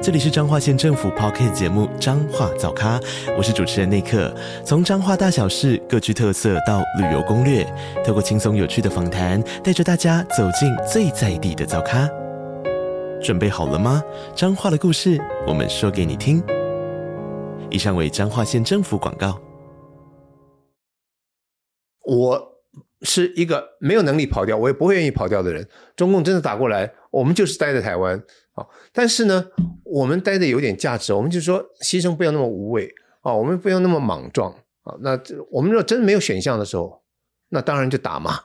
[0.00, 3.00] 这里是彰化县政府 Podcast 节目《彰化早咖》，
[3.36, 4.32] 我是主持人内克。
[4.64, 7.66] 从彰化大小事各具特色到旅游攻略，
[8.06, 12.08] 透过轻松有趣的访谈，带着大家走进最在地的早咖。
[13.20, 14.00] 准备好了吗？
[14.36, 16.40] 彰化的故事，我们说给你听。
[17.68, 19.36] 以上为彰化县政府广告。
[22.04, 22.52] 我
[23.02, 25.68] 是一个没有能力跑掉，我也不会愿意跑掉的人。
[25.96, 28.16] 中共真的打过来，我们就是待在台湾
[28.54, 28.64] 啊。
[28.92, 29.44] 但是呢，
[29.84, 34.94] 我们待的有点价值，我们就说牺牲不要那么无畏啊，我们不要那么莽撞啊。
[35.00, 35.18] 那
[35.50, 37.02] 我们若真没有选项的时候，
[37.50, 38.40] 那当然就打嘛。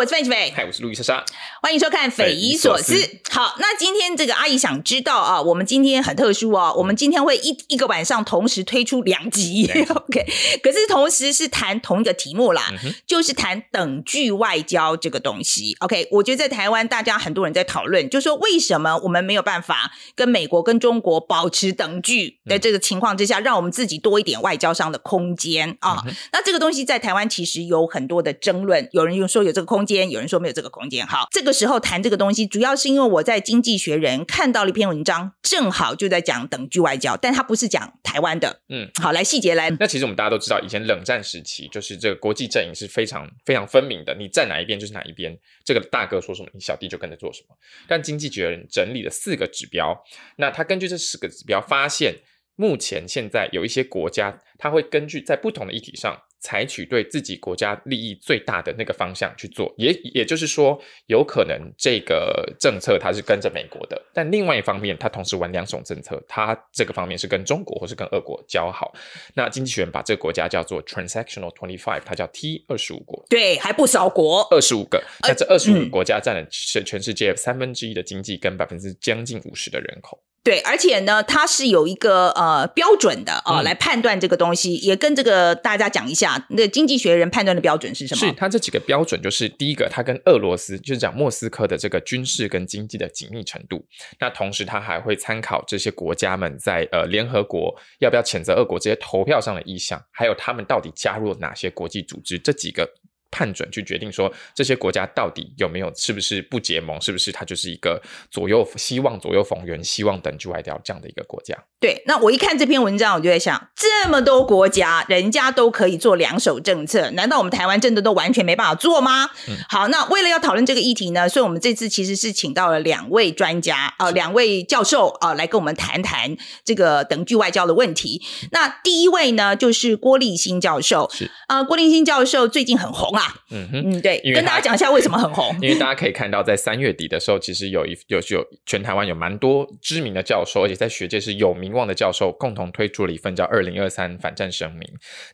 [0.00, 1.22] 我是范琪斐，嗨，我是路易莎莎，
[1.60, 2.94] 欢迎收看《匪夷所思》。
[3.28, 10.26] 好，那今天这个阿姨想知道啊，我们今天很特殊哦，我们今天会一一个晚上同时推出两集， OK？
[10.62, 16.08] 可是同时是谈同一个题目啦，嗯、就是谈等距外交这个东西，OK？
[16.12, 26.14] 我觉得在台湾，大家很多人在讨论，就是说为什么我们没有办法跟美国、跟中国保持等距的这个情况之下，让我们自己多一点外交上的空间啊、嗯？
[26.32, 30.10] 那这个东西在台湾其实有很多的争论，有人又说有这个空间。
[30.10, 38.60] 有人说没有这个空间，好，这个时候谈这个东西，主要是因为我在《经济学人》看到了一篇文章，正好就在讲等距外交，但它不是讲台湾的。
[38.68, 39.70] 嗯，好，来细节来。
[39.78, 47.56] 那其实我们大家都知道，以前冷战时期，就是这个国际阵营是非常非常分明的，你站哪一边就是哪一边，这个大哥说什么，你小弟就跟着做什么。
[47.86, 49.96] 但《经济学人》整理了四个指标，
[50.36, 52.14] 那他根据这四个指标发现，
[52.56, 56.22] 目前现在有一些国家，他会根据在不同的议题上。
[56.40, 68.92] 采取对自己国家利益最大的那个方向去做，也也就是说，有可能这个政策它是跟着美国的，但另外一方面，它同时玩两种政策，它这个方面是跟中国或是跟俄国交好。
[69.34, 75.02] 那经济学人把这个国家叫做 Transactional Twenty Five，它叫 T 二十五国，对，还不少国，二十五个。
[75.22, 80.18] 那这二十五个国家占了全全世界三分之一的经济跟百分之将近五十的人口。
[80.42, 88.26] 对，而且呢，它是有一个呃标准的啊、呃嗯，来判断这个东西，也跟这个大家讲一下，那经济学人判断的标准是什么？
[88.26, 93.84] 是它这几个标准，就是第一个，它跟俄罗斯就是讲莫斯科的这个军事跟经济的紧密程度。
[94.18, 102.88] 那同时，它还会参考这些国家们在呃联合国要不要谴责俄国这些投票上的意向，还有他们到底加入了哪些国际组织，这几个。
[103.30, 111.56] 判准去决定说，这些国家到底有没有，是不是不结盟，是不是它就是一个左右希望左右逢源，希望等距外交这样的一个国家。
[111.78, 119.30] 对，那我一看这篇文章，我就在想，这么多国家，人家都可以做两手政策，难道我们台湾真的都完全没办法做吗？
[119.48, 128.20] 嗯、好，那为了要讨论这个议题呢，所以我们这次其实是请到了两位专家啊、呃，两位教授啊、呃，来跟我们谈谈这个等距外交的问题。
[128.52, 133.19] 那第一位呢，就是郭立新教授，是啊、呃，郭立新教授最近很红啊。
[133.50, 135.54] 嗯哼，嗯对，跟大家讲一下为什么很红。
[135.60, 144.80] 因为大家可以看到，在三月底的时候，其实有一有有全台湾有蛮多知名的教授，而且在学界是有名望的教授，共同推出了一份叫《二零二三反战声明》。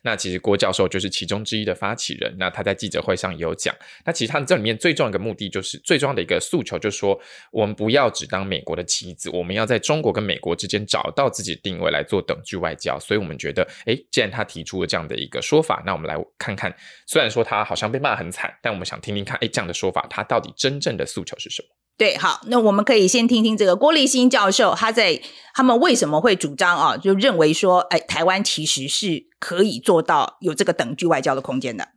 [0.03, 2.35] 那其实郭教授就是其中之一的发起人。
[2.37, 3.73] 那他在记者会上也有讲，
[4.05, 7.19] 那其实他这里面最重要的一个目的，就是最重要的一个诉求，就是说
[7.51, 12.99] 我们不要只当美国的棋子，我们要在中国跟美国之间找到自己的定位来做等距外交。
[12.99, 16.73] 所以我们觉得，哎，既然他提出了这样的一个说法，那我们来看看，
[17.05, 21.67] 虽然说他好好像被骂很惨，但我们想听听看，哎，这样的说法，他到底真正的诉求是什么？
[21.95, 25.21] 对，好，那我们可以先听听这个郭立新教授，他在
[25.53, 31.89] 他们为什么会主张啊，就认为说，哎，台湾其实是可以做到有这个等距外交的空间的。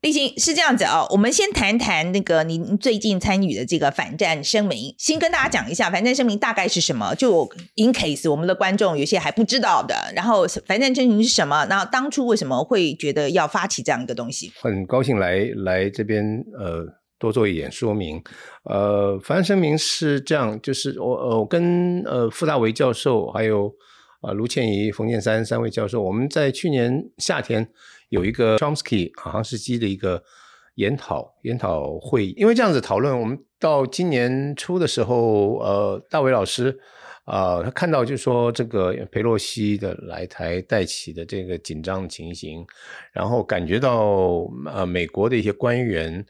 [0.00, 14.52] 立新是这样子啊、我们先谈谈那个您最近参与的这个反战声明，先跟大家讲一下反战声明大概是什么，就 in case 我们的观众有些还不知道的，然后反战声明是什么，然后当初为什么会觉得要发起这样一个东西？
[14.60, 16.24] 很高兴来来这边
[16.56, 16.86] 呃
[17.18, 18.22] 多做一点说明，
[18.66, 23.74] 呃，反战声明是这样，就是我我跟呃傅大为教授还有
[24.20, 27.68] 啊卢倩怡、冯建山三位教授，我们在去年夏天。
[28.08, 30.22] 有一个 Chomsky 杭士基的一个
[30.74, 36.78] 研讨研讨会，因为这样子讨论，我们到今年初的时候，呃，大伟老师
[37.24, 42.64] 啊、呃，他看到就是说这个裴洛西的来台带起的这个紧张的情形，
[43.12, 46.24] 然后感觉到呃美国的一些官员，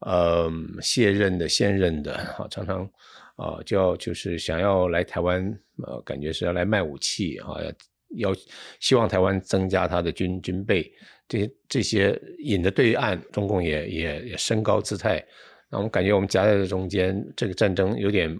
[0.00, 0.50] 呃
[0.82, 2.14] 卸任的现任的，
[2.50, 2.88] 常常
[3.36, 5.42] 啊，就就是想要来台湾，
[5.82, 7.72] 呃，感觉是要来卖武器啊，要
[8.16, 8.32] 要
[8.80, 10.90] 希望台湾增加他的军军备，
[11.28, 15.24] 这些这些引的对岸，中共也也也升高姿态，
[15.70, 18.34] 那我们感觉我们夹在这中间，这个战争有点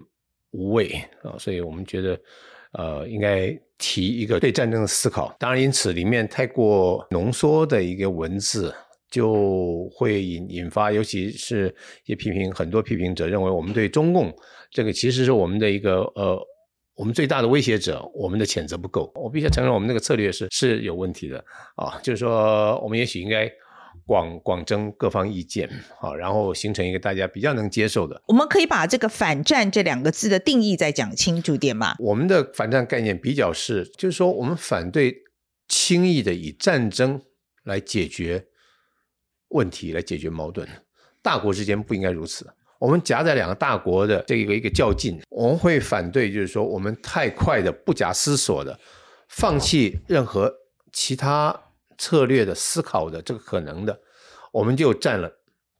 [0.51, 0.89] 无谓
[1.23, 2.19] 啊，所以我们觉得，
[2.73, 5.35] 呃，应该提一个对战争的思考。
[5.39, 8.73] 当然，因此里面太过浓缩的一个文字。
[9.11, 11.73] 就会引引发，尤其是
[12.05, 14.33] 一批评，很多批评者认为，我们对中共
[14.71, 16.37] 这个其实是我们的一个呃，
[16.95, 19.11] 我们最大的威胁者，我们的谴责不够。
[19.15, 21.43] 我必须承认，我们那个策略是是有问题的
[21.75, 23.51] 啊，就是说，我们也许应该
[24.05, 25.69] 广广征各方意见，
[25.99, 28.21] 好，然后形成一个大家比较能接受的。
[28.27, 31.95] 我们可以把这个“反战”这两个字的定义再讲清楚点吗？
[31.99, 35.15] 我们的反战概念比较是，就是说，我们反对
[35.67, 37.21] 轻易的以战争
[37.63, 38.47] 来解决。
[39.49, 40.67] 问题来解决矛盾，
[41.21, 42.45] 大国之间不应该如此。
[42.79, 48.77] 我们夹在两个大国的这个一个较劲，我们会反对，就是说我们太快的、不假思索的
[49.29, 50.53] 放弃任何
[50.91, 51.57] 其他
[51.97, 53.99] 策略的思考的这个可能的，
[54.51, 55.31] 我们就站了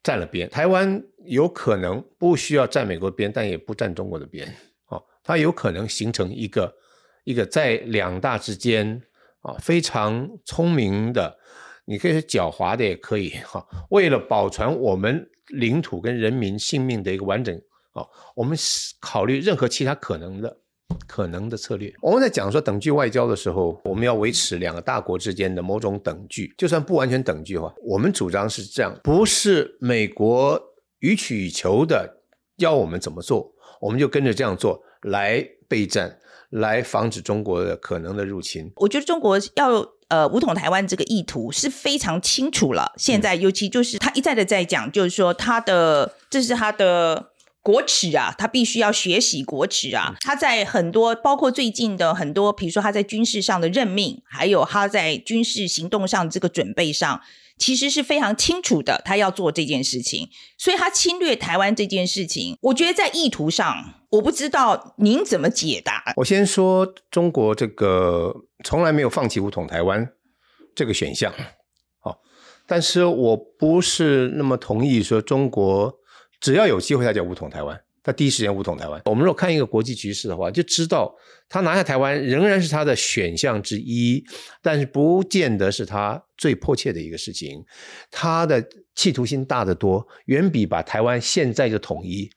[0.02, 0.50] 站了边。
[0.50, 4.48] 台湾有可能不需要站美国边，但也不站中国的边。
[4.88, 6.74] 哦，它有可能形成一个
[7.24, 9.02] 一个在两大之间
[9.42, 11.38] 啊非常聪明的。
[11.88, 13.64] 你可以是狡猾的，也可以哈。
[13.90, 17.56] 为了保存我们领土跟人民性命的一个完整
[17.94, 18.06] 啊，
[18.36, 18.58] 我们
[19.00, 20.58] 考虑任何其他可能的
[21.08, 21.94] 可能的策略。
[22.02, 30.62] 我们在讲说等距外交的时候，我们要维持两个大国之间的某种等距，就算不完全等距的话，我们主张是这样：不是美国
[31.00, 32.24] 予取予求的
[32.58, 36.20] 要我们怎么做，我们就跟着这样做来备战，
[36.50, 38.72] 来防止中国的可能的入侵。
[38.78, 39.95] 我觉得中国要。
[40.08, 42.94] 呃，武统台湾这个意图是非常清楚了。
[42.98, 47.32] 现在尤其就是他一再的在讲，就是说他的这是他的
[47.62, 50.16] 国耻啊，他必须要学习国耻啊。
[50.22, 57.22] 他在很多包括最近的很多，比如说他在军事上的任命，还有他在军事行动上这个准备上。
[57.58, 60.28] 其实是非常清楚的，他要做这件事情，
[60.58, 66.14] 所以他侵略台湾这件事情，我觉得在意图上，我不知道您怎么解答。
[66.16, 68.34] 我先说中国这个
[68.64, 70.08] 从来没有放弃武统台湾
[70.74, 71.34] 这个选项，
[72.00, 72.18] 好，
[72.66, 75.94] 但是我不是那么同意说中国
[76.40, 77.80] 只要有机会他就武统台湾。
[78.02, 79.02] 他第一时间武统台湾。
[79.06, 81.12] 我们如果看一个国际局势的话，就知道
[81.50, 84.24] 他拿下台湾仍然是他的选项之一，
[84.62, 87.66] 但是不见得是他最迫切的一个事情。
[88.12, 88.64] 他的
[88.94, 92.30] 企图心大得多，远比把台湾现在就统一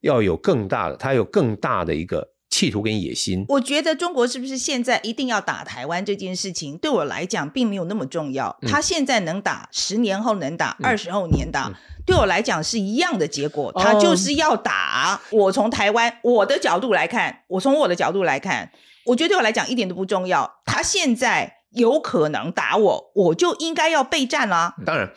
[0.00, 3.44] 要有更大的，他有更大的一个企图跟野心。
[3.48, 8.56] 我觉得中国是不是现在一定要打台湾这件事情，对我来讲并没有那么重要。
[8.62, 11.72] 他现在能打，十年后能打，二十后能打。
[12.06, 15.20] 对我来讲是一样的结果，他就是要打。
[15.30, 15.42] Oh.
[15.42, 18.72] 我从台湾我的角度来看，我从我的角度来看，
[19.04, 20.60] 我觉得对我来讲一点都不重要。
[20.64, 24.74] 他现在有可能打我，我就应该要备战啦。
[24.86, 25.12] 当然。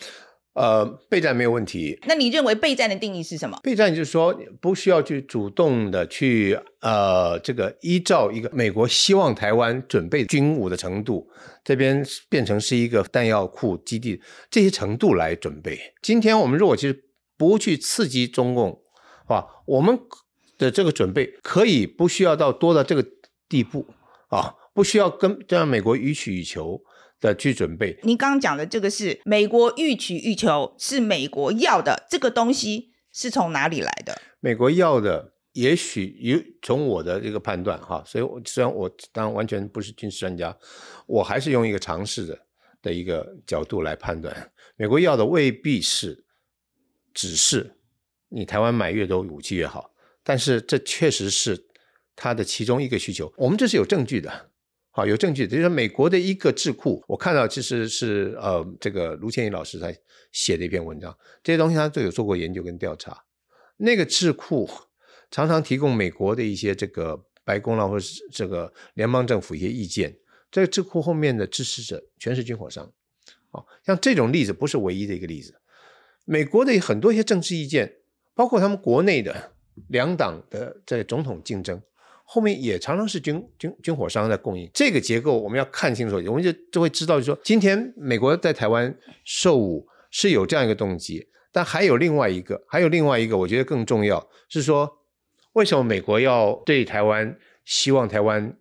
[0.54, 1.98] 呃，备战没有问题。
[2.06, 3.58] 那你认为备战的定义是什么？
[3.64, 11.30] 备战就是说，不需要去主动的去呃，这个依照一个美国希望台湾准备军武的程度，
[11.64, 15.80] 这边变成是一个弹药库基地这些程度来准备。
[16.02, 17.06] 今天我们如果其实
[17.38, 18.82] 不去刺激中共，
[19.28, 19.98] 啊，我们
[20.58, 23.06] 的这个准备可以不需要到多到这个
[23.48, 23.88] 地步
[24.28, 26.82] 啊，不需要跟让美国予取予求。
[27.22, 27.98] 的去准备。
[28.04, 34.20] 您刚刚讲的这个是美国欲取欲求，是美国要的这个东西是从哪里来的？
[34.42, 40.58] 美国要的，也许有从我的这个判断哈，所以我虽然我当然完全不是军事专家，
[41.06, 42.40] 我还是用一个尝试的
[42.82, 46.26] 的一个角度来判断，美国要的未必是
[47.14, 47.78] 只是
[48.30, 49.92] 你台湾买越多武器越好，
[50.24, 51.68] 但是这确实是
[52.16, 54.51] 他的其中一个需求，我们这是有证据的。
[54.94, 59.90] 好，有证据，就是美国的一个智库，我看到其实是呃，这个卢倩仪老师他
[60.34, 63.24] 写的一篇文章，这些东西他都有做过研究跟调查。
[63.78, 64.70] 那个智库
[65.32, 70.18] 常常提供美国的一些这个白宫啦，或者是这个联邦政府一些意见。
[70.52, 72.92] 这个智库后面的支持者全是军火商，
[73.52, 75.56] 啊，像这种例子不是唯一的一个例子。
[76.26, 78.00] 美国的很多一些政治意见，
[78.36, 79.54] 包括他们国内的
[79.88, 81.82] 两党的这个总统竞争。
[82.34, 94.90] 后面也常常是军军军火商在供应，这个结构我们要看清楚，我们就就会知道，就说今天美国在台湾售武是有这样一个动机，但还有另外一个，还有另外一个，我觉得更重要是说，
[95.52, 98.58] 为什么美国要对台湾希望台湾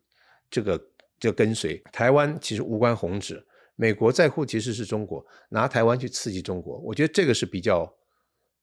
[0.51, 0.89] 这个
[1.21, 2.37] 就跟随台湾？
[2.41, 3.47] 其实无关宏旨，
[3.77, 7.95] 美国在乎其实是中国，拿台湾去刺激中国，我觉得这个是比较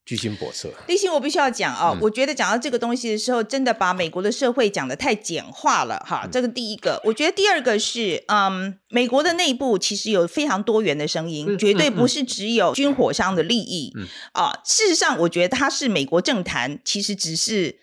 [0.07, 0.71] 居心叵测。
[0.87, 6.25] 立新，我必须要讲啊、哦嗯，我觉得讲到这个东西的时候，真的把美国的社会讲得太简化了哈。
[6.31, 13.91] 这个第一个，我觉得第二个是，嗯，美国的内部其实有非常多元的声音，嗯、绝对不是只有军火商的利益。
[13.97, 17.77] 嗯啊，事实上，我觉得它是美国政坛其实只是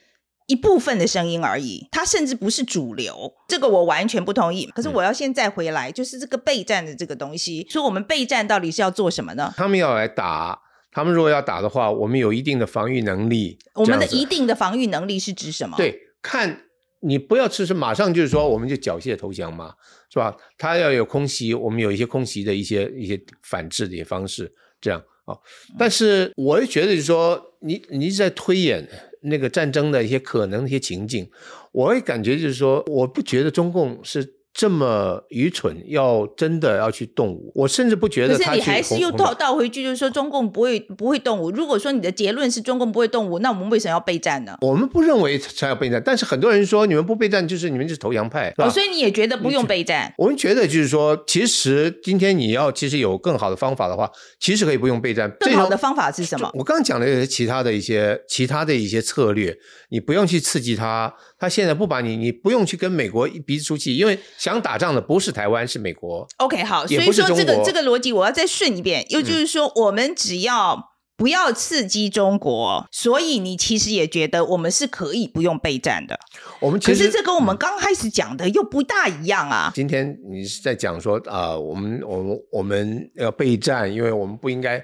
[0.47, 3.35] 一部分的声音而已，它甚至不是主流。
[3.47, 4.65] 这个我完全不同意。
[4.75, 9.53] 可是我要现在回来，就是这个备战的这个东西，说我们备战到底是要做什么呢？
[9.55, 10.64] 他们要来打。
[10.95, 13.59] 他们如果要打的话，我们有一定的防御能力。
[13.75, 15.77] 我们的一定的防御能力是指什么？
[15.77, 16.63] 对，看
[17.01, 19.75] 你不要只是马上就是说我们就缴械投降嘛，
[20.09, 20.37] 是吧？
[20.57, 25.37] 他要有空袭，我们有一些空袭的一些一些反制的一些方式，这样啊。
[25.77, 28.89] 但是我也觉得就是说，你你一直在推演
[29.23, 31.29] 那个战争的一些可能的一些情境，
[31.73, 34.35] 我也感觉就是说，我不觉得中共是。
[34.55, 38.53] 这么愚蠢，要真的要去动武，我甚至不觉得他。
[38.53, 41.51] 可是你还是又倒倒回去，就是说中共不会不会动武。
[41.51, 44.57] 如果说你的结论是中共不会动武，那我们为什么要备战呢？
[44.61, 50.15] 我们不认为才要备战，但是很多人说你们不备战就是你们是投降派，哦，所以你也觉得不用备战？
[50.17, 54.09] 我们觉得就是说，其实今天你要其实有更好的方法的话，
[54.39, 55.29] 其实可以不用备战。
[55.41, 56.49] 更好的方法是什么？
[56.55, 59.57] 我刚刚讲的是其他的一些其他的一些策略，
[59.89, 61.13] 你不用去刺激他。
[61.37, 66.29] 他现在不把你，你不用去跟美国一鼻子出气，因为想打仗的不是台湾，是美国。
[66.37, 76.21] OK，好，所以说这个这个逻辑我要再顺一遍，又就是说，我们只要不要刺激中国，嗯，所以你其实也觉得我们是可以不用备战的。
[76.61, 79.73] 我们可是这跟我们刚开始讲的又不大一样啊。
[79.75, 84.79] 今天你是在讲说啊，呃，我们我们我们要备战，因为我们不应该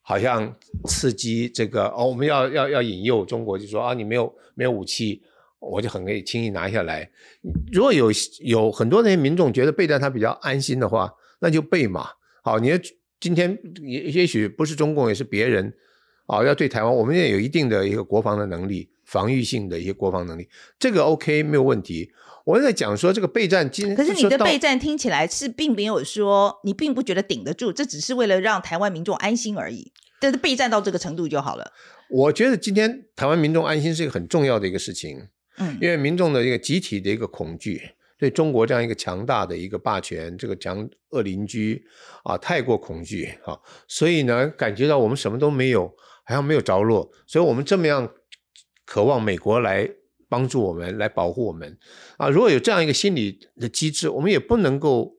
[0.00, 0.50] 好像
[0.86, 5.20] 刺激这个哦，我们要要要引诱中国，就说啊，你没有没有武器。
[5.58, 7.10] 我就很可以轻易拿下来。
[7.72, 8.10] 如果有
[8.40, 12.08] 有很多那些民众觉得备战他比较安心的话，那就备嘛。
[12.42, 12.70] 好，你
[13.20, 15.74] 今天也也许不是中共，也是别人
[16.26, 20.48] 啊，要对台湾，我们也有一定的一个国防的能力，防御性的一些国防能力，
[20.78, 22.12] 这个 OK 没有问题。
[22.44, 29.92] 我在讲说这个备战，今可是你的备战听起来是并没有说你并不觉得顶得住，这只是为了让台湾民众安心而已。
[30.20, 31.72] 但是备战到这个程度就好了。
[32.08, 35.28] 我觉得今天台湾民众安心是一个很重要的一个事情。
[35.58, 37.80] 嗯，因为民众的一个集体的一个恐惧，
[38.18, 41.84] 对中国这样一个强大的一个霸权，这个强恶邻居
[42.24, 45.86] 啊，太过恐惧啊，所以呢，感觉到我们什么都没有，
[46.24, 48.12] 好像没有着落，所以我们这么样
[48.84, 49.88] 渴望美国来
[50.28, 51.78] 帮助我们，来保护我们
[52.16, 52.28] 啊。
[52.28, 55.16] 如果有这样一个心理的机制，我们也不能够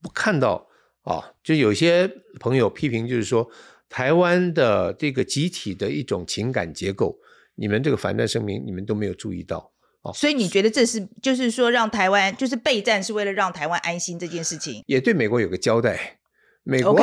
[0.00, 0.68] 不看到
[1.02, 1.32] 啊。
[1.42, 2.10] 就有些
[2.40, 3.48] 朋友批评，就是说
[3.88, 7.18] 台湾的这个集体的一种情感结构。
[7.62, 9.70] 你们这个反战声明，你们都没有注意到
[10.02, 16.18] 哦，所以你觉得这是就是说让台湾就是备战是为了让台湾安心这件事情，也对美国有个交代。
[16.64, 17.00] 美国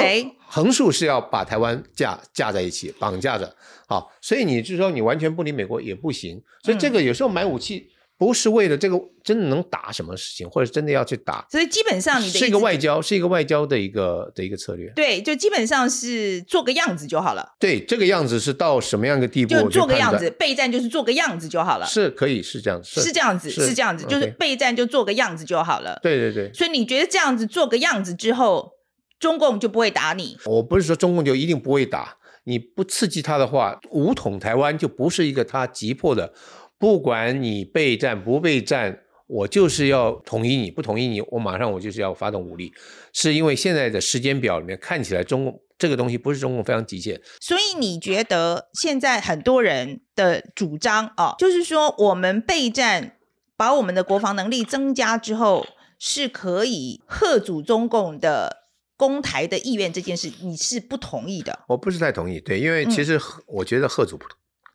[0.48, 3.56] 横竖是要把台湾架架在一起，绑架着，
[3.88, 6.42] 好，所以你就是说你完全不理美国也不行。
[6.62, 7.90] 所以这个有时候买武器。
[8.20, 14.92] 不是为了这个真的能打什么事情，或者真的要去打，所以基本上你的是一个外交，是一个外交的一个的一个策略。
[14.94, 17.56] 对，就基本上是做个样子就好了。
[17.58, 19.56] 对，这个样子是到什么样的地步？
[19.56, 21.86] 就做个样子，备战就是做个样子就好了。
[21.86, 25.98] 是可以是这样子，是，这样子，是这样子，就是备战就做个样子就好了。
[26.04, 26.52] 对对对。
[26.54, 28.74] 所以你觉得这样子做个样子之后，
[29.18, 30.38] 中共就不会打你？
[30.44, 36.34] 我不是说中共就一定不会打，你不刺激他的话，武统台湾就不是一个他急迫的。
[36.80, 42.74] 不管你备战不备战，我就是要统一你，不同意你，我马上我就是要发动武力，
[43.14, 53.18] 是因为现在的时间表里面看起来中共这个东西不是中共非常极限，所以你觉得现在很多人的主张啊，就是说我们备战，
[53.56, 55.68] 把我们的国防能力增加之后，
[56.00, 58.64] 是可以贺阻中共的
[58.98, 61.60] 攻台的意愿这件事，你是不同意的？
[61.68, 64.18] 我不是太同意，对，因为其实我觉得贺阻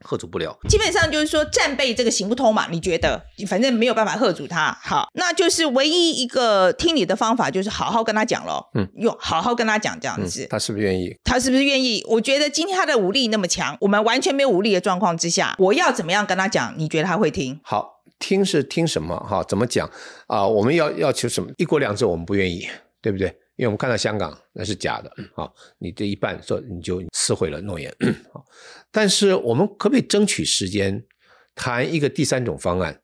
[0.04, 0.14] 不。
[0.14, 2.68] 吓阻不了，基本上就是说战备这个行不通嘛？
[2.70, 3.20] 你觉得？
[3.49, 4.76] 反正没有办法喝阻他。
[4.80, 8.70] 好，那就是唯一一个听你的方法，就是好好跟他讲咯。
[8.75, 10.44] 嗯，用好好跟他讲这样子。
[10.44, 11.16] 嗯，他是不是愿意？
[11.25, 12.04] 他是不是愿意？
[12.06, 16.73] 我觉得今天他的武力那么强，我们完全没有武力的状况之下，我要怎么样跟他讲？
[16.76, 17.58] 你觉得他会听？
[17.64, 19.16] 好，听是听什么？
[19.28, 19.90] 哈，怎么讲
[20.28, 20.46] 啊？
[20.46, 21.50] 我们要要求什么？
[21.56, 22.68] 一国两制，我们不愿意，
[23.02, 23.34] 对不对？
[23.56, 27.88] 因为我们看到香港那是假的，啊，你这一半说你就撕毁了诺言，
[28.34, 28.42] 啊，
[28.90, 31.04] 但是我们可不可以争取时间
[31.54, 33.00] 谈一个第三种方案？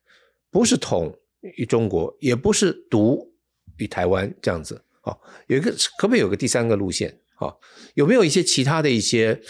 [0.49, 1.17] 不是统
[1.57, 3.33] 一中国，也不是独
[3.77, 5.15] 与台湾这样子，啊，
[5.47, 7.17] 有一个可不可以有个第三个路线？
[7.35, 7.55] 啊，
[7.93, 9.41] 有没有一些其他的一些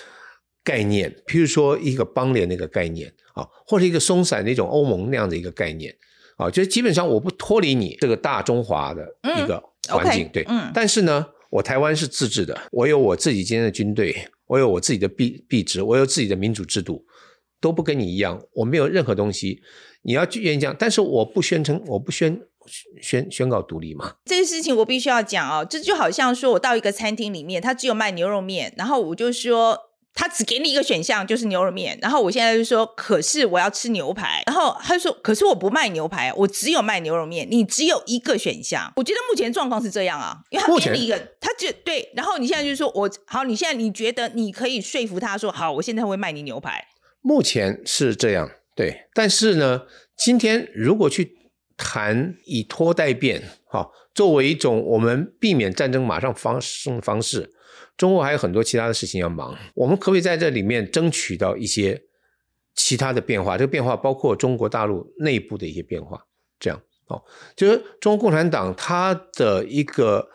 [0.63, 1.11] 概念？
[1.25, 5.97] 譬如说一个邦联的一个概念，啊，或者一个松散的一种欧盟那样的一个概念，
[6.37, 9.70] 啊，就是基本上我不脱离你这个大中华的一个。
[9.91, 14.15] 环境 Okay, 对，嗯，但是呢，我台湾是自治的，我有我自己今天的军队，
[14.47, 17.05] 我有我自己的币币值，我有自己的民主制度，
[17.59, 19.61] 都不跟你一样，我没有任何东西。
[20.03, 22.39] 你要愿意这样，但是我不宣称，我不宣
[23.01, 24.15] 宣宣告独立嘛。
[24.25, 29.90] 这个事情我必须要讲哦，这就好像说我到一个餐厅里面，他只有卖牛肉面，然后我就说。
[30.13, 31.97] 他只给你一个选项，就是牛肉面。
[32.01, 34.43] 然后我现在就说，可是我要吃牛排。
[34.45, 37.47] 然后他就说，可是我不卖牛排，我只有卖牛肉面。
[37.49, 38.91] 你只有一个选项。
[38.95, 42.11] 我觉得目前状况是这样啊，因为他给你一个，他就对。
[42.15, 46.85] 然后你现在就说我好，你现在你觉得你可以说服他说好，我现在会卖你牛排。
[47.21, 49.07] 目前是这样，对。
[49.13, 49.83] 但是呢，
[50.17, 51.37] 今天如果去
[51.77, 57.53] 谈以拖代变，哈，作为一种我们避免战争马上发生的方式。
[57.97, 62.01] 中国还有很多其他的事情要忙，我们可不可以在这里面争取到一些
[62.73, 63.57] 其他的变化？
[63.57, 66.25] 这个变化包括中国大陆内部的一些变化，
[66.59, 67.21] 这样哦，
[67.55, 70.29] 就是中国共产党它的一个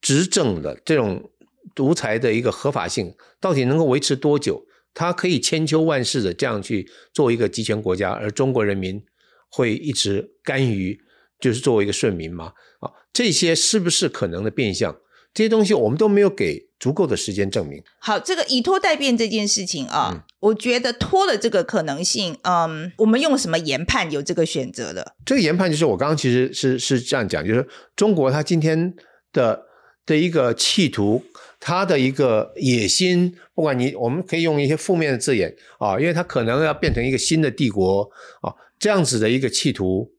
[0.00, 1.30] 执政的这种
[1.74, 4.66] 独裁的一个合法性到底能够维持多久？
[4.92, 9.04] 它可以千秋万世的这样去做一个集权国家，而中国人民
[9.50, 10.98] 会一直甘于
[11.40, 12.52] 就是作为一个顺民吗？
[12.80, 14.96] 啊，这些是不是可能的变相？
[15.34, 17.82] 这些东西我们都没有给足够的时间证明。
[17.98, 25.14] 好，这个以拖代变这件事情啊，嗯、我觉得拖了这个可能性，嗯，我们用什么研判有这个选择的？
[25.26, 28.94] 这个研判就是我刚刚其实是是这样讲，就是中国它今天
[29.30, 29.66] 的
[30.06, 31.22] 的一个企图，
[31.60, 40.10] 它的一个野心，不管你我们可以用一些负面的字眼啊，因为它可能要变成一个新的帝国啊，这样子的一个企图，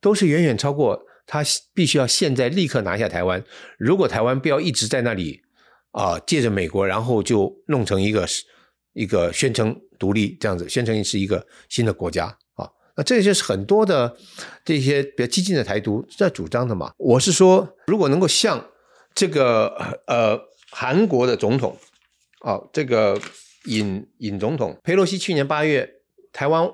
[0.00, 1.04] 都是远远超过。
[1.28, 1.42] 他
[1.74, 3.42] 必须要现在立刻拿下台湾。
[3.78, 5.42] 如果台湾不要一直在那里
[5.90, 8.24] 啊、借着美国，然后就弄成一个
[8.92, 14.16] 一个宣称独立这样子，宣称是一个新的国家啊，那这就是很多的
[14.64, 16.92] 这些比较激进的台独在主张的嘛。
[16.96, 18.64] 我是说，如果能够像
[19.12, 19.74] 这个
[20.06, 20.38] 呃
[20.70, 21.76] 韩国的总统
[22.38, 23.20] 啊、这个
[23.64, 25.90] 尹尹总统，裴洛西去年八月
[26.32, 26.70] 台湾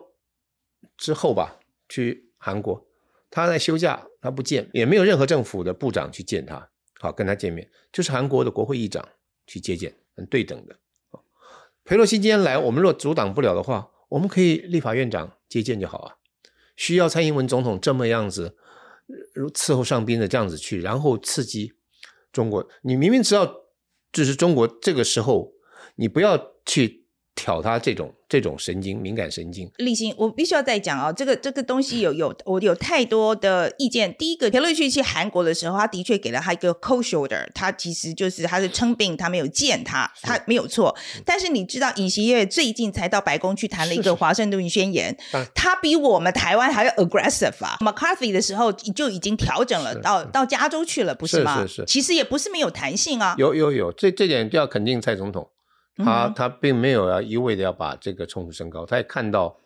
[0.98, 1.56] 之后吧，
[1.88, 2.84] 去韩国。
[3.32, 6.68] 他在休假，他不见，也没有任何政府的部长去见他，
[7.00, 9.08] 好跟他见面，就是韩国的国会议长
[9.46, 10.76] 去接见，很对等的。
[11.82, 16.16] 裴洛西今天来，我们若阻挡不了的话，我们可以立法院长接见就好啊。
[16.76, 18.56] 需要蔡英文总统这么样子，
[19.32, 21.72] 如伺候上宾的这样子去，然后刺激
[22.30, 22.68] 中国。
[22.82, 23.64] 你明明知道
[24.12, 25.54] 就是中国，这个时候
[25.96, 27.01] 你不要去
[27.34, 28.12] 挑他这种。
[28.32, 34.14] 这种神经敏感神经，立新，我必须要再讲啊、哦，这个这个东西有有我有太多的意见。
[34.14, 40.96] 第一个，评论区去韩国的时候，他的确给了他一个 cold shoulder，他其实就是他是称病，他没有见他，他没有错。
[41.26, 45.14] 但是你知道，尹锡悦最近才到白宫去谈了一个华盛顿宣言，
[45.54, 47.76] 他比我们台湾还要 aggressive 啊。
[47.80, 51.60] McCarthy 的时候就已经调整了，到到加州去了，不是吗？
[51.60, 53.34] 是是是，其实也不是没有弹性啊。
[53.36, 55.50] 有有有，这这点就要肯定蔡总统。
[55.96, 59.58] 他他并没有要一味的要把这个冲突升高，他也看到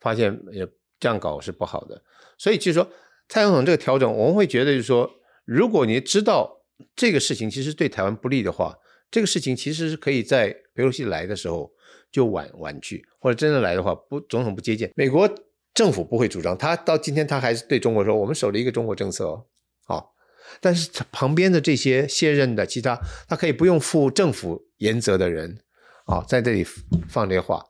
[0.00, 0.66] 发现也
[1.00, 2.02] 这样搞是不好的，
[2.38, 2.88] 所以就是说
[3.28, 5.10] 蔡总统这个调整，我们会觉得就是说，
[5.44, 6.62] 如果你知道
[6.94, 8.78] 这个事情其实对台湾不利的话，
[9.10, 11.72] 这个事情其实是可以在佩洛西来的时候
[12.10, 15.28] 就婉婉拒，或者真的来的话不总统不接见，美国
[15.72, 19.46] 政府不会主张，他到今天他还是对中国说，我们守了一个中国政策哦，
[19.84, 20.14] 好，
[20.60, 25.58] 但是旁边的这些卸任的其他他可以不用负政府严责的人。
[26.06, 26.62] 啊、哦，在这里
[27.08, 27.64] 放这些话，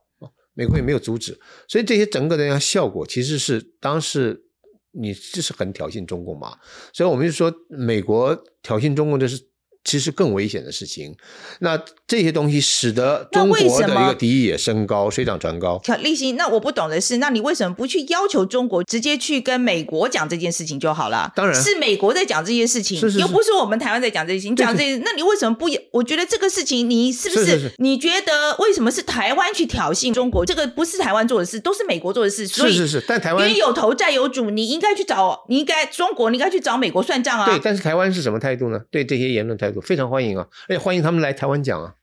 [0.54, 4.42] 美国也没有阻止，所以这些整个的效果其实是当时
[4.90, 6.58] 你这是很挑衅中共嘛，
[6.92, 9.40] 所以我们就说美国挑衅中共这是。
[9.86, 11.14] 其实更危险的事情，
[11.60, 15.78] 那这些东西使得中国的一个敌意也升高，水涨船高。
[16.00, 21.30] 立新，那我不懂的是，那你为什么不去要求中国直接去跟美国讲这件事情就好了？
[21.36, 24.56] 当然是美国在讲这件事情，是是是，又不是我们台湾在讲这些事情。
[24.56, 25.68] 讲这些，那你为什么不？
[25.94, 27.72] 我觉得这个事情，你是不是？
[27.78, 30.44] 你觉得为什么是台湾去挑衅中国？
[30.44, 32.48] 这个不是台湾做的事，都是美国做的事。
[32.48, 37.46] 所以是是是，但台湾冤有头债有主，你应该去找，你应该中国，你应该去找美国算账啊。
[37.46, 38.80] 对，但是台湾是什么态度呢？
[38.90, 39.80] 对这些言论态度。
[39.80, 41.94] 非常欢迎啊，而且欢迎他们来台湾讲啊，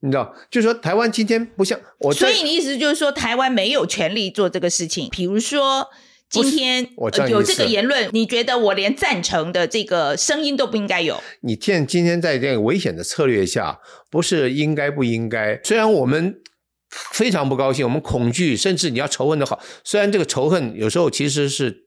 [0.00, 5.08] 你知道，就是说台湾今天不像我，所以你意思就是说台湾没有权利做这个事情。
[5.12, 5.88] 比如说
[6.30, 11.22] 今天我有这个言论，你觉得我连赞成的这个声音都不应该有？
[11.40, 15.60] 你见今天在这个危险的策略下，不是应该不应该？
[15.62, 16.40] 虽然我们
[16.88, 21.84] 非常不高兴，我们恐惧，甚至你要仇恨的好，虽然这个仇恨有时候其实是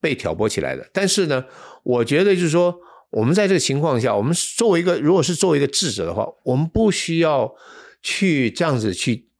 [0.00, 1.44] 被挑拨起来的，但是呢，
[1.82, 2.80] 我觉得就是说。
[3.10, 7.54] 我们在这个情况下，我们作为一个，如果是作为一个智者的话，我们不需要
[8.02, 9.30] 去这样子去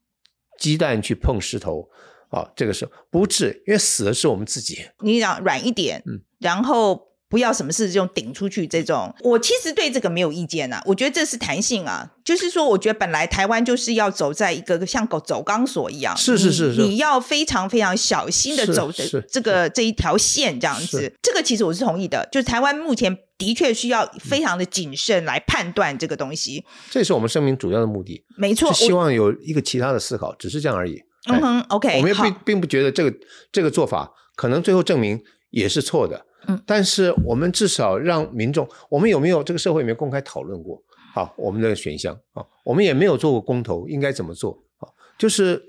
[0.58, 1.90] 鸡蛋去碰石头
[2.30, 4.78] 啊，这个时候不治，因为死的是我们自己。
[5.00, 10.82] 你讲软一点，嗯，然后不要什么事就顶出去这种，我其实对这个没有意见啊。
[10.86, 21.12] 我觉得这是弹性啊，就是说，我觉得本来台湾就是要走在一个像走走钢索一样，是是是是，你要非常非常小心的走的这个这一条线这样子。
[21.22, 26.64] 这个其实我是同意的，就是台湾目前的确需要非常的谨慎来判断这个东西。
[26.90, 31.02] 这是我们声明主要的目的，没错，是希望有一个其他的思考，只是这样而已。
[31.26, 33.18] 嗯哼，OK，我们也并并不觉得这个
[33.50, 36.24] 这个做法可能最后证明也是错的。
[36.46, 40.80] 嗯，但是我们至少让民众，我们有没有这个社会有没有公开讨论过？
[41.12, 44.52] 好，我们的选项啊，我们也没有做过公投，应该怎么做？
[44.78, 45.60] 啊，就是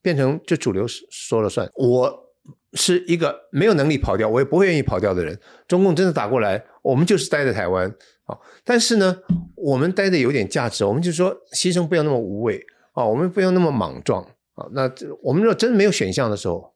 [0.00, 1.68] 变成就主流说了算。
[1.74, 2.30] 我
[2.74, 5.38] 是一个没有能力跑掉，我也不会愿意跑掉的人。
[5.66, 7.92] 中共真的打过来，我们就是待在台湾
[8.24, 8.38] 啊。
[8.64, 9.18] 但是呢，
[9.56, 14.66] 我们待的有点价值，我们就说牺牲不要那么无谓啊，我们不要那么莽撞啊。
[14.72, 14.90] 那
[15.22, 16.72] 我们如果真的没有选项的时候。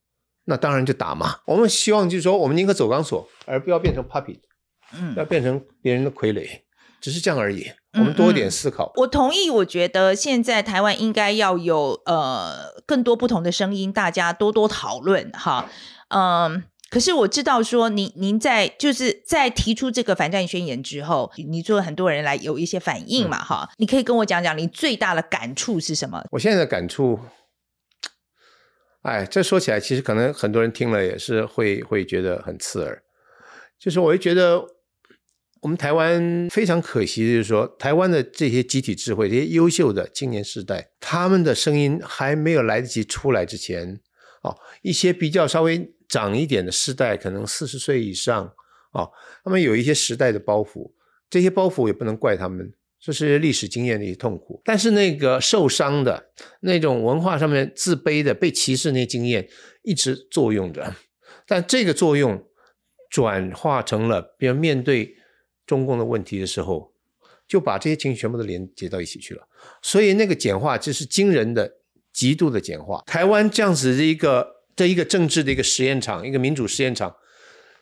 [0.49, 1.41] 那当然就打嘛。
[1.45, 4.39] 我们希望就是说，我们宁可走钢索，而不要变成 puppet，
[4.95, 6.49] 嗯，要变成别人的傀儡，
[7.01, 7.69] 只是这样而已。
[7.95, 8.85] 我们多一点思考。
[8.85, 8.99] 嗯嗯。
[8.99, 15.69] 我同意，我觉得现在台湾应该要有呃更多不同的声音，大家多多讨论哈。
[16.11, 23.69] 嗯，可是我知道说您您在就是在提出这个反战宣言之后，你做了很多人来有一些反应嘛哈。
[23.69, 23.75] 嗯。
[23.79, 26.23] 你可以跟我讲讲你最大的感触是什么？
[26.31, 27.19] 我现在的感触。
[29.07, 33.05] 哎，这说起来，其实可能很多人听了也是会会觉得很刺耳。
[33.79, 34.61] 就是我会觉得，
[35.61, 44.01] 我们台湾非常可惜就是说，台湾的这些集体智慧、这些优秀的青年世代，他们的声音还没有来得及出来之前，
[44.43, 48.53] 哦，一些比较稍微长一点的世代，可能四十岁以上，
[48.91, 49.13] 哦，
[49.45, 50.91] 他们有一些时代的包袱，
[51.31, 52.73] 这些包袱也不能怪他们。
[52.99, 56.31] 这是历史经验的一些痛苦，但是那个受伤的
[56.61, 59.49] 那种文化上面自卑的被歧视那些经验
[59.83, 60.95] 一直作用着，
[61.47, 62.45] 但这个作用
[63.11, 65.15] 转化成了比如面对
[65.67, 66.93] 中共的问题的时候，
[67.47, 69.47] 就把这些情绪全部都连接到一起去了。
[69.83, 71.71] 所以那个简化就是惊人的、
[72.13, 73.03] 极度的简化。
[73.07, 77.15] 台湾这样子的一个这一个政治的一个实验场，一个民主实验场，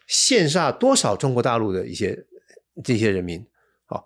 [0.09, 2.27] 羡煞多少中国大陆的一些
[2.83, 3.47] 这些人民
[3.87, 4.03] 啊！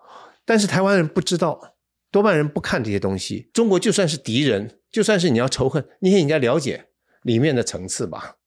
[0.48, 1.76] 但是台湾人不知道，
[2.10, 3.50] 多半人不看这些东西。
[3.52, 6.86] 中国就算是敌人，就算是你要仇恨，你也应该了解
[7.20, 8.38] 里面的层次吧。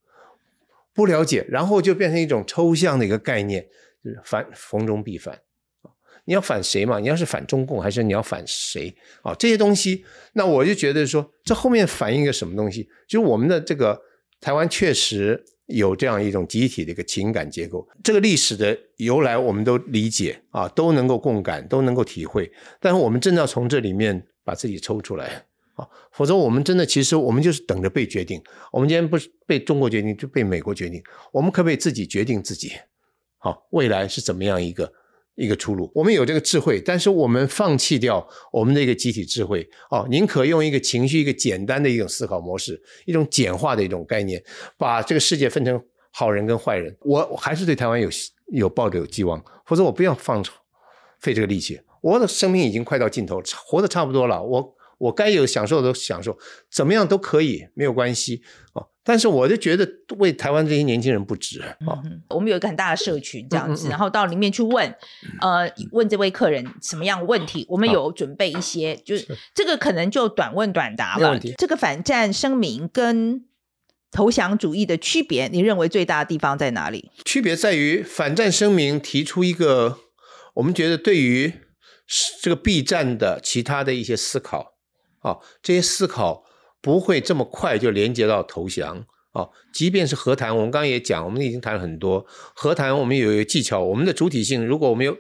[0.96, 3.68] 不了解，然后就变成一种抽象的一个概念，
[4.04, 5.40] 就是反逢中必反。
[6.26, 6.98] 你要反谁嘛？
[6.98, 8.96] 你要是反中共，还是你要反谁？
[9.22, 12.90] 啊，这些东西，那我就觉得说，这后面反映一个什么东西？
[13.08, 14.02] 就是我们的这个
[14.40, 15.46] 台湾确实。
[15.72, 22.52] 有这样一种集体的一个情感结构，这个历史的由来我们都理解啊，都能够共感，都能够体会。
[22.80, 28.42] 但是我们真的要从这里面把自己抽出来啊，否则我们真的其实我们就是等着被决定。
[28.72, 31.02] 我们今天不是被中国决定，就被美国决定。
[31.32, 32.74] 我们可不可以自己决定自己？
[33.38, 34.94] 好，未来是怎么样一个？
[35.42, 44.42] 一个出路，我们有这个智慧，但是我们放弃掉我们的一个集体智慧哦，宁可用一个情绪、一个简单的一种思考模式，一种简化的一种概念，
[44.78, 46.96] 把这个世界分成好人跟坏人。
[47.02, 48.08] 我还是对台湾有
[48.54, 50.44] 有抱着有寄望，否则我不要放
[51.20, 51.82] 费这个力气。
[52.02, 56.38] 我的生命已经快到尽头，活得差不多了，我我该有享受的享受，
[56.72, 58.88] 怎么样都可以，没有关系哦。
[59.04, 59.88] 但是我就觉得
[60.18, 62.22] 为台湾这些年轻人不值啊、嗯！
[62.30, 64.96] 我们有一个很大的社群这样子，嗯嗯嗯、然后到里面去问，
[65.42, 71.40] 呃，问这位客人什么样问题，我们有准备一些，就是这个可能就短问短答吧。
[71.58, 73.44] 这个反战声明跟
[74.12, 77.10] 投降主义的区别，你认为最大的地方在哪里？
[77.26, 79.98] 区别在于反战声明提出一个，
[80.54, 81.52] 我们觉得对于
[82.40, 84.76] 这个 B 站的其他的一些思考
[85.22, 86.44] 啊，这些思考。
[86.84, 89.48] 不会这么快就连接到投降啊！
[89.72, 95.16] 即便是和谈，我们刚刚也讲，我们已经谈了很多和谈，我们有一个技巧，我们的主体性，如果我们有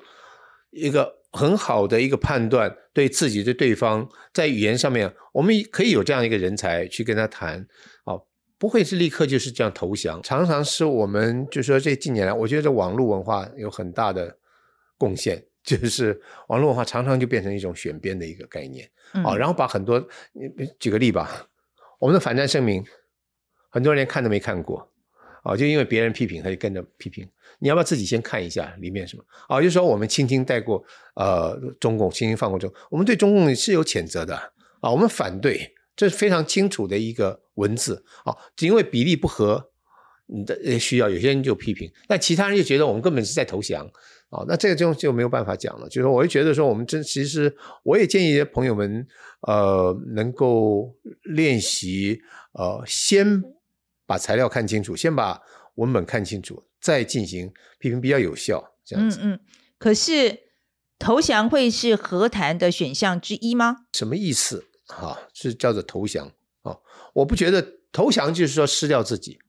[0.71, 7.59] 一个很好的一个判断，对自己对对方，在语言上面，我们可以有这样一个人才去跟他谈
[8.05, 8.17] 啊，
[8.57, 10.19] 不会是立刻就是这样投降。
[10.23, 14.35] 常常是我们就说这近年来，我觉得这网络文化有很大的
[14.97, 18.89] 贡献，就是网络文化常常就变成一种选边的一个概念
[19.24, 20.04] 啊，然后把很多，
[20.80, 21.47] 举个例吧。
[22.00, 22.84] 我们的反战声明，
[23.69, 24.91] 很多人连看都没看过，
[25.43, 27.30] 啊，就因为别人批评，他就跟着批评。
[27.60, 29.24] 你要不要自己先看一下里面什么？
[29.47, 34.36] 啊，就说我们轻轻带过，呃，中共轻轻放过中，我们对中共是有谴责的，
[34.80, 39.69] 啊，我们反对，这是非常清楚的一个文字，啊，只因为比例不合，
[40.26, 43.88] 你的需要，有些人就批评，但其他人就觉得我们根本是在投降。
[44.31, 45.87] 啊，那这个就就没有办法讲了。
[45.89, 49.05] 就是我会觉得说，我们真其实，我也建议朋友们，
[49.41, 52.21] 呃，能够练习，
[52.53, 53.43] 呃，先
[54.05, 55.41] 把材料看清楚，先把
[55.75, 58.73] 文本看清楚，再进行批评比较有效。
[58.85, 59.19] 这样子。
[59.21, 59.39] 嗯嗯。
[59.77, 60.39] 可是
[60.97, 63.85] 投降会是和谈的选项之一吗？
[63.91, 64.65] 什么意思？
[64.87, 66.77] 哈、啊，是叫做投降啊？
[67.13, 69.39] 我不觉得投降就是说失掉自己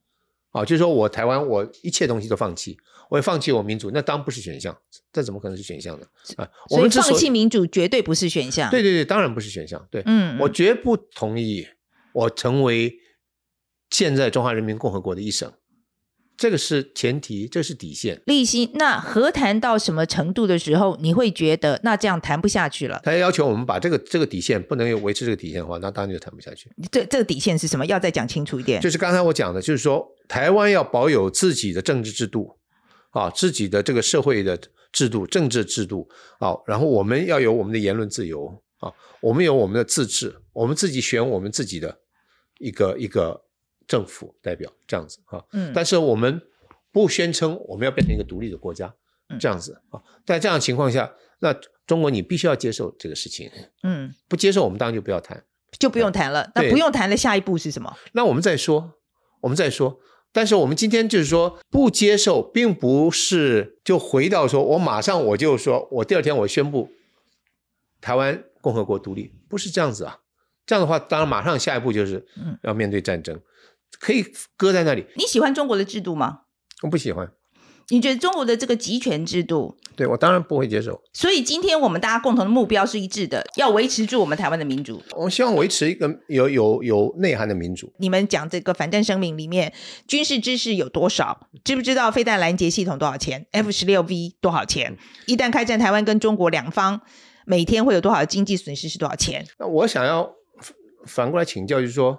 [0.53, 2.79] 啊，就是说我台湾我一切东西都放弃。
[3.11, 4.75] 我也放弃我民主，那当然不是选项，
[5.13, 6.07] 这怎么可能是选项呢？
[6.37, 8.71] 啊，我们放弃民主绝对不是选项。
[8.71, 9.87] 对对对，当然不是选项。
[9.91, 11.67] 对，嗯，我绝不同意
[12.15, 12.95] 我成为
[13.91, 15.53] 现在中华人民共和国的一省，
[16.37, 18.21] 这个是前提，这是底线。
[18.27, 23.01] 利息，那和谈到什么程度的时候，你会觉得那这样谈不下去了？
[23.05, 26.71] 他要求我们把这个这个底线不能有维持这个底线的话，那当然就谈不下去。
[26.91, 27.87] 这这个底线是什么？
[27.87, 28.81] 要再讲清楚一点。
[28.81, 32.59] 就是刚才我讲的，就是说台湾要保有自己的政治制度。
[33.11, 34.59] 啊，自己的这个社会的
[34.91, 38.47] 制度、政治制度啊，然后我们要有我们的言论自由
[38.79, 38.91] 啊，
[39.21, 41.95] 我们有我们的自治，我们自己选我们自己的
[42.59, 43.39] 一个一个
[43.87, 45.43] 政府代表这样子啊。
[45.53, 46.41] 嗯，但是我们
[46.91, 48.95] 不宣称我们要变成一个独立的国家，
[49.41, 50.01] 这样子啊。
[50.25, 51.53] 在这样的情况下，那
[51.87, 53.51] 中国你必须要接受这个事情。
[53.83, 55.43] 嗯，不接受我们当然就不要谈，
[55.79, 56.51] 就不用谈了。
[56.55, 57.97] 那不用谈了下一步是什么？
[58.13, 58.95] 那我们再说，
[59.41, 60.01] 我们再说。
[60.35, 66.91] 但是我们今天就是说不接受，并不是就回到说我马上我就说我第二天我宣布
[68.01, 70.21] 台湾共和国独立，不是这样子啊。
[70.65, 72.25] 这样的话，当然马上下一步就是
[72.63, 73.39] 要面对战争，
[74.01, 74.25] 可以
[74.57, 75.07] 搁在那里。
[75.17, 76.41] 你喜欢中国的制度吗？
[76.83, 77.31] 我不喜欢。
[77.89, 79.77] 你觉得中国的这个集权制度？
[79.97, 81.03] 对，我当然不会接受。
[81.13, 85.03] 所以今天我们大家共同的目标是一致的，要维持住我们台湾的民主。
[85.15, 87.93] 我希望维持一个有有有内涵的民主。
[87.99, 89.75] 你们讲这个反战声明里面
[90.07, 91.49] 军事知识有多少？
[91.65, 94.97] 知不知道飞弹拦截系统多少钱？F 十六 V 多少钱？
[95.27, 97.03] 一旦开战，台湾跟中国两方
[97.45, 98.89] 每天会有多少经济损失？
[98.89, 99.45] 是多少钱？
[99.59, 100.33] 那我想要
[101.05, 102.19] 反过来请教，就是说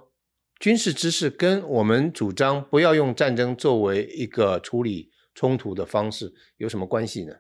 [0.60, 7.34] 军事知识跟我们主张不要用战争作为一个处理冲突的方式有什么关系呢？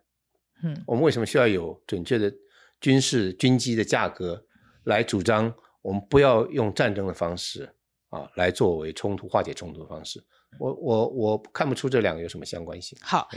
[0.63, 2.33] 嗯，我们为什么需要有准确的
[2.81, 4.45] 军事军机的价格
[4.83, 7.73] 来主张我们不要用战争的方式
[8.09, 10.23] 啊，来作为冲突化解冲突的方式？
[10.59, 12.97] 我我我看不出这两个有什么相关性。
[13.01, 13.27] 好。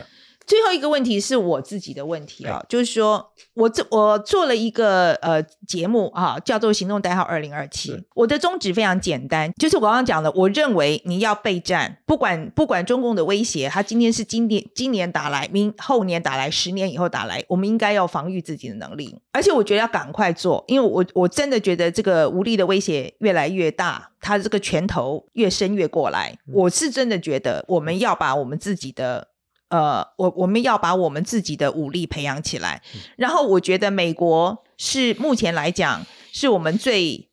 [0.46, 7.92] 最后一个问题是我自己的问题啊，就是说我这我做了一个呃节目啊，叫做行动代号二零二七。
[8.14, 19.20] 我的宗旨非常简单，就是我刚刚讲的，我认为你要备战，不管不管中共的威胁，他今天是今年今年打来，明后年打来，十年以后打来，我们应该要防御自己的能力。
[19.32, 29.26] 而且我觉得要赶快做，因为我我真的觉得这个无力的威胁越来越大，他这个拳头越伸越过来，我是真的觉得我们要把我们自己的。
[29.68, 32.80] 呃，我我们要把我们自己的武力培养起来，
[33.16, 37.28] 然后我觉得美国是目前来讲是我们最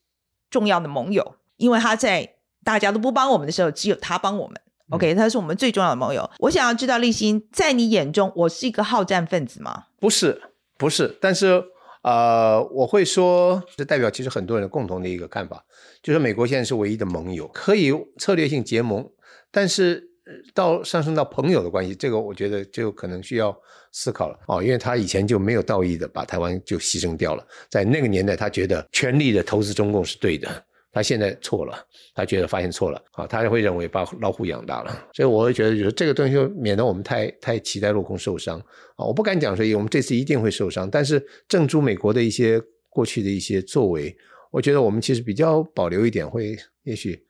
[0.50, 4.60] 重要的盟友，因为他在大家都不帮我们的时候，只有他帮我们。
[4.90, 6.28] OK，他是我们最重要的盟友。
[6.40, 9.86] 我想要知道立新，在你眼中，我是一个好战分子吗？
[10.00, 10.42] 不是，
[10.76, 11.16] 不是。
[11.22, 11.64] 但是
[12.02, 15.64] 呃，我会说，这代表其实很多人共同的一个看法，
[16.02, 19.08] 就是美国现在是唯一的盟友，可以策略性结盟，
[19.52, 20.13] 但是。
[20.54, 23.54] 到上升到朋友的关系，这个我觉得就可能需要
[23.92, 30.48] 思考了哦，因为他以前就没有道义的把台湾就牺牲掉了，在那个年代他觉得全力的投资中共是对的，
[30.94, 31.78] 他现在错了，
[32.16, 38.58] 他觉得发现错了啊，他就会认为把老虎养大了，所以我会觉得就是这个东西免得我们太太期待落空受伤
[38.96, 44.16] 啊，我不敢讲说我们这次一定会受伤，但是正诸美国的一些过去的一些作为，
[44.52, 47.26] 我觉得我们其实比较保留一点，会也许。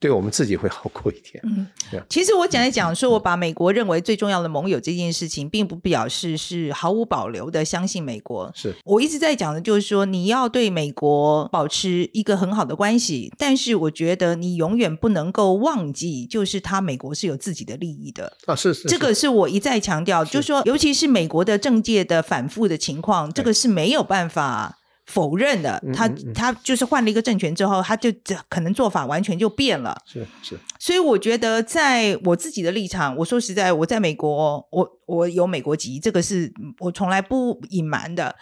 [0.00, 1.42] 对我们自己会好过一点。
[1.44, 1.66] 嗯，
[2.08, 8.50] 其实我讲一讲说，我把美国认为最重要的盟友这件事情，并不表示是毫无保留的相信美国。
[8.54, 18.54] 是我一直在讲的，就是说你要对美国保持一个很好的关系，但是我觉得你永远不能够忘记，就是他美国是有自己的利益的啊。
[18.54, 24.78] 是是，这个是我一再强调，就是说，尤其是美国的政界的反复的情况，这个是没有办法。
[25.08, 29.96] 否认的，他他就是换了一个政权之后，他就这可能做法完全就变了。
[30.04, 38.36] 是是，所以我觉得，在我自己的立场，我说实在，我在美国，我我有美国籍，这个是我从来不隐瞒的。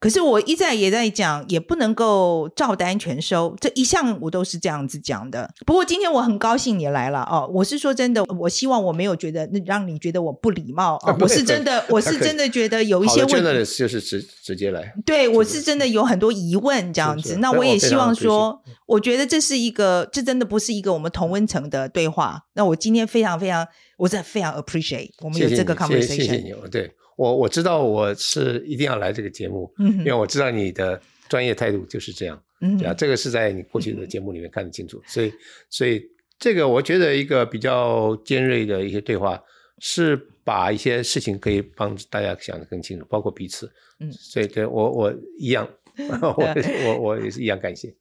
[0.00, 5.48] 可是我一再也在讲，也不能够照单全收，这一向我都是这样子讲的。
[5.66, 14.90] 不过今天我很高兴你来了哦，我是说真的，我希望我没有觉得让你觉得我不礼貌 我是真的，我是真的觉得有一些问题，真的就是直直接来。
[15.04, 17.36] 对，我是真的有很多疑问这样子。
[17.36, 22.42] 那我也希望说，我觉得这是一个，这真的不是一个我们同温层的对话。
[22.54, 26.06] 那我今天非常非常，我真的非常 appreciate 我们有这个 conversation。
[26.06, 26.90] 谢谢，谢谢你，对。
[27.20, 35.30] 我我知道我是一定要来这个节目，嗯，因为我知道你的专业态度就是这样，嗯，对啊，这个是在你过去的节目里面看得清楚，所以
[35.68, 36.02] 所以
[36.38, 39.38] 这个我觉得一个比较尖锐的一些对话，
[39.80, 43.70] 是把一些事情可以帮大家想得更清楚，包括彼此。
[43.98, 45.68] 嗯，所以对我我一样。
[46.08, 46.54] 我
[46.86, 47.92] 我我也是一样感谢。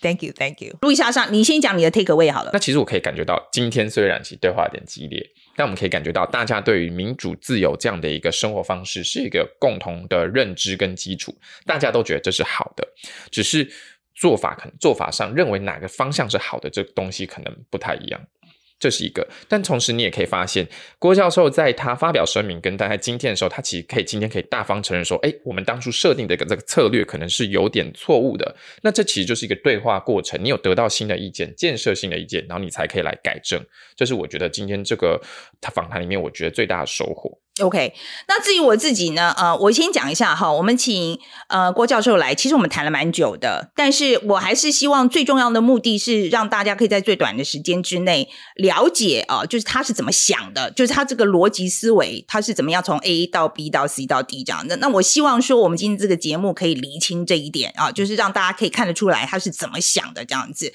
[0.00, 0.76] Thank you, Thank you。
[0.82, 2.50] 陆易莎上，你先讲你的 take away 好了。
[2.52, 5.20] 那其实我可以感觉到，今天虽然其实对话有点激烈，
[5.58, 12.86] 但我们可以感觉到，大家对于民主自由这样的一个生活方式是一个共同的认知跟基础，大家都觉得这是好的，
[13.28, 13.68] 只是
[14.14, 18.20] 做法可能做法上认为哪个方向是好的，这东西可能不太一样。
[18.78, 20.66] 这是一个，但同时你也可以发现，
[20.98, 28.54] 郭教授在他发表声明跟大家今天的时候，他其实可以今天可以大方承认说，哎，我们当初设定的一个这个策略可能是有点错误的。
[28.82, 33.60] 那这其实就是一个对话过程，你有得到新的意见、建设性的意见，然后你才可以来改正。
[33.96, 35.20] 这是我觉得今天这个
[35.60, 37.36] 他访谈里面，我觉得最大的收获。
[37.60, 37.94] OK，
[38.28, 39.34] 那至于我自己呢？
[39.36, 41.18] 呃，我先讲一下哈，我们请
[41.48, 54.76] 呃郭教授来，其实我们谈了蛮久的，但是我还是希望最重要的目的是让大家可以在最短的时间之内了解啊、就是他是怎么想的，就是他这个逻辑思维他是怎么样从 A 到 B 到 C 到 D 这样的。
[54.76, 60.72] 那我希望说我们今天这个节目可以厘清这一点啊，就是让大家可以看得出来他是怎么想的这样子。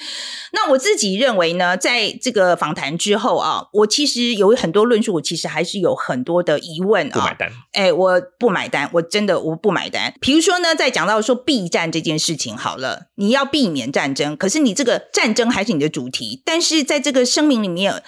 [0.52, 7.52] 那我自己认为呢，在这个访谈之后啊，我其实有很多论述，我其实还是有很多的疑问啊，不买单。
[7.74, 10.14] 哎，我不买单，我真的我不买单。
[10.20, 16.42] 比如说呢，在讲到说避战这件事情，好了，你要避免战争，可是你这个战争还是你的主题。
[16.46, 18.02] 但是在这个声明里面，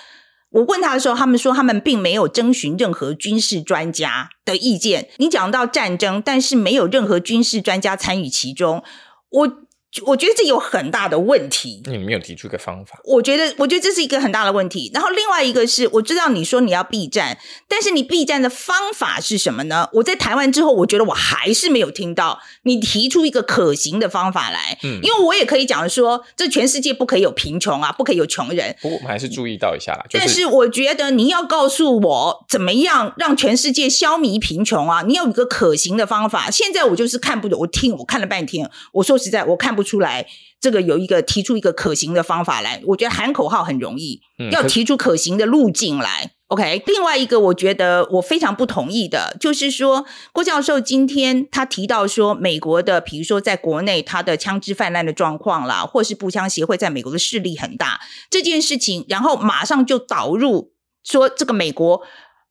[0.51, 5.10] 我问他的时候，他们说他们并没有征询任何军事专家的意见。
[5.17, 8.84] 你讲到战争，但是没有任何军事专家参与其中，
[9.30, 9.64] 我。
[10.05, 11.81] 我觉得这有很大的问题。
[11.86, 12.99] 你没有提出一个方法。
[13.03, 14.91] 我觉得，我觉得这是一个很大的问题。
[14.93, 19.89] 然后另外一个是，我知道你说你要避战，但是你避战的方法是什么呢？
[19.93, 24.77] 我在台湾之后，我觉得我还是没有听到你提出一个可行的方法来。
[24.84, 28.75] 嗯，因为我也可以讲说，这全世界不可以有贫穷啊，不可以有穷人。
[28.81, 30.05] 不过我们还是注意到一下啦。
[30.10, 36.51] 就是、但是我觉得你要告诉我怎么样让全世界消弭贫穷啊，你有一个可行的方法。
[36.51, 40.26] 现在我就是看不懂，我听我看了半天，我说实在，我看不出来。
[40.60, 46.32] 这个有一个提出一个可行的方法来，我觉得喊口号很容易，嗯、要提出可行的路径来。
[46.48, 58.00] OK，另外一个我觉得我非常不同意的，就是说郭教授今天他提到说，美国的，比如说在国内他的枪支泛滥的状况啦，或是步枪协会在美国的势力很大
[58.32, 60.71] 这件事情，然后马上就导入
[61.04, 62.02] 说这个美国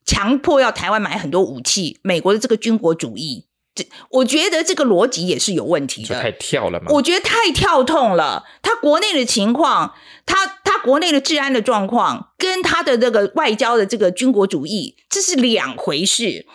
[0.06, 3.46] 强迫要台湾买很多武器，美国的这个军国主义。
[3.74, 6.86] 这我觉得这个逻辑也是有问题的，太跳了吗？
[6.90, 8.44] 我觉得太跳痛了。
[8.62, 16.46] 他国内的情况，他他国内的治安的状况，跟他的这个外交的这个军国主义，这是两回事。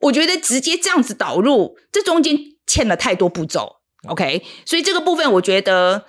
[0.00, 3.76] 我觉得直接这样子导入，这中间欠了太多步骤。
[4.08, 6.06] OK，所以这个部分我觉得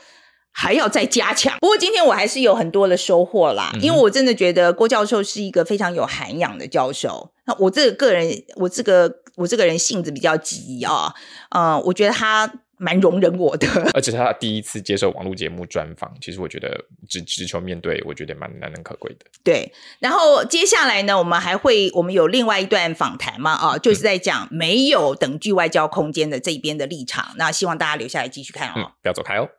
[0.54, 1.58] 还要再加强。
[1.60, 7.32] 不过今天我还是有很多的收获啦，嗯、因为我真的觉得郭教授是一个非常有涵养的教授。
[7.46, 9.20] 那我这个个人，我这个。
[9.36, 11.12] 我这个人性子比较急啊，
[11.50, 19.26] 嗯，我觉得他蛮容忍我的， 而且他第一次接受网络节目专访，其实我觉得直直球面对，我觉得蛮难能可贵的。
[19.44, 29.50] 对，然后接下来呢，我们还会，我们有另外一段访谈嘛，啊，就是在讲没有等距外交空间的这一边的立场，嗯、那希望大家留下来继续看啊、哦，不要走开哦。